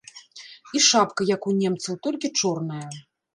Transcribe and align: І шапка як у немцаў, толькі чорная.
І 0.79 0.79
шапка 0.85 1.27
як 1.33 1.41
у 1.51 1.53
немцаў, 1.59 1.93
толькі 2.09 2.33
чорная. 2.41 2.83